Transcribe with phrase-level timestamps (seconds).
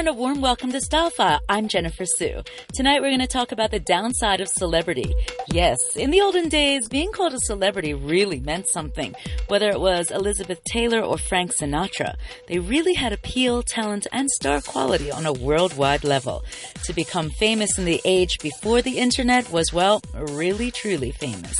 [0.00, 1.40] and a warm welcome to Style File.
[1.46, 2.42] I'm Jennifer Sue.
[2.72, 5.12] Tonight we're going to talk about the downside of celebrity.
[5.52, 9.14] Yes, in the olden days, being called a celebrity really meant something.
[9.48, 12.14] Whether it was Elizabeth Taylor or Frank Sinatra,
[12.48, 16.46] they really had appeal, talent, and star quality on a worldwide level.
[16.84, 21.54] To become famous in the age before the internet was, well, really truly famous.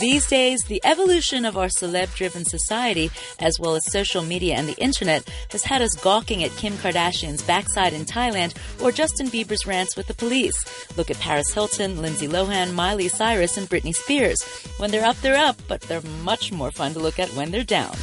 [0.00, 4.68] These days, the evolution of our celeb driven society, as well as social media and
[4.68, 9.66] the internet, has had us gawking at Kim Kardashian's backside in Thailand or Justin Bieber's
[9.66, 10.56] rants with the police.
[10.96, 14.42] Look at Paris Hilton, Lindsay Lohan, Miley Cyrus, and Britney Spears.
[14.78, 17.62] When they're up, they're up, but they're much more fun to look at when they're
[17.62, 17.94] down.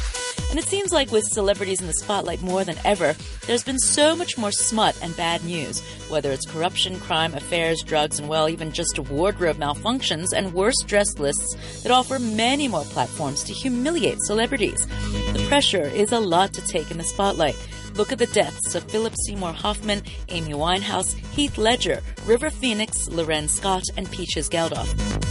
[0.52, 3.16] And it seems like with celebrities in the spotlight more than ever,
[3.46, 8.18] there's been so much more smut and bad news, whether it's corruption, crime, affairs, drugs,
[8.18, 13.42] and well, even just wardrobe malfunctions and worse dress lists that offer many more platforms
[13.44, 14.86] to humiliate celebrities.
[15.32, 17.56] The pressure is a lot to take in the spotlight.
[17.94, 23.48] Look at the deaths of Philip Seymour Hoffman, Amy Winehouse, Heath Ledger, River Phoenix, L'Wren
[23.48, 25.22] Scott, and Peaches Geldof.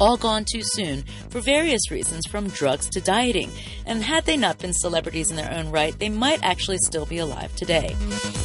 [0.00, 3.50] All gone too soon for various reasons from drugs to dieting.
[3.86, 7.18] And had they not been celebrities in their own right, they might actually still be
[7.18, 7.94] alive today.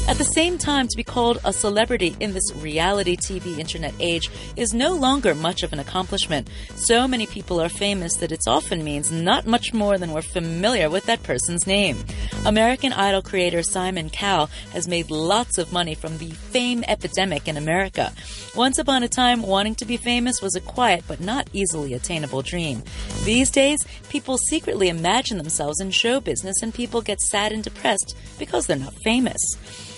[0.08, 4.30] At the same time, to be called a celebrity in this reality TV internet age
[4.56, 6.50] is no longer much of an accomplishment.
[6.76, 10.90] So many people are famous that it often means not much more than we're familiar
[10.90, 12.04] with that person's name.
[12.46, 17.56] American Idol creator Simon Cowell has made lots of money from the fame epidemic in
[17.56, 18.12] America.
[18.56, 22.42] Once upon a time, wanting to be famous was a quiet but not easily attainable
[22.42, 22.82] dream.
[23.26, 24.90] These days, people secretly
[25.30, 29.40] imagine themselves in show business and people get sad and depressed because they're not famous.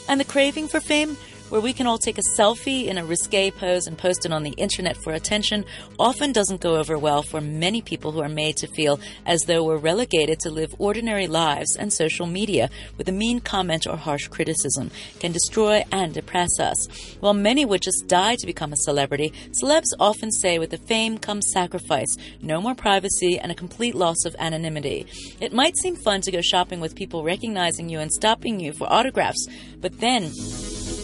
[0.10, 1.16] And the craving for fame
[1.52, 4.44] where we can all take a selfie in a risque pose and post it on
[4.44, 5.66] the internet for attention
[6.00, 9.62] often doesn't go over well for many people who are made to feel as though
[9.62, 14.30] we're relegated to live ordinary lives and social media with a mean comment or harsh
[14.30, 16.88] criticism can destroy and depress us.
[17.20, 21.18] While many would just die to become a celebrity, celebs often say with the fame
[21.18, 25.06] comes sacrifice, no more privacy, and a complete loss of anonymity.
[25.42, 28.92] It might seem fun to go shopping with people recognizing you and stopping you for
[28.92, 29.46] autographs,
[29.82, 30.32] but then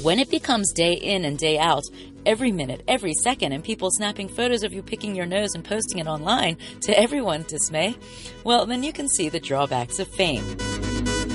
[0.03, 1.83] when it becomes day in and day out,
[2.25, 5.99] every minute, every second, and people snapping photos of you picking your nose and posting
[5.99, 7.95] it online to everyone's dismay,
[8.43, 10.43] well, then you can see the drawbacks of fame.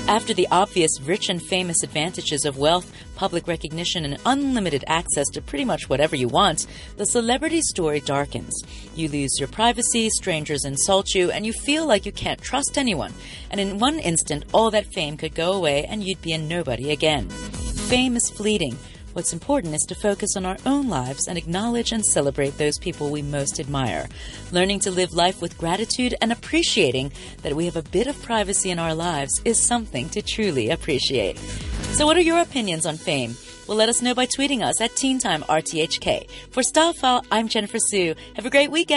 [0.07, 5.41] After the obvious rich and famous advantages of wealth, public recognition, and unlimited access to
[5.41, 8.53] pretty much whatever you want, the celebrity story darkens.
[8.95, 13.13] You lose your privacy, strangers insult you, and you feel like you can't trust anyone.
[13.49, 16.91] And in one instant, all that fame could go away and you'd be a nobody
[16.91, 17.29] again.
[17.93, 18.75] Fame is fleeting.
[19.13, 23.11] What's important is to focus on our own lives and acknowledge and celebrate those people
[23.11, 24.09] we most admire.
[24.51, 27.11] Learning to live life with gratitude and appreciating
[27.43, 31.37] that we have a bit of privacy in our lives is something to truly appreciate.
[31.93, 33.35] So, what are your opinions on fame?
[33.67, 36.27] Well, let us know by tweeting us at TeenTimeRTHK.
[36.49, 38.15] For Style File, I'm Jennifer Sue.
[38.33, 38.91] Have a great weekend.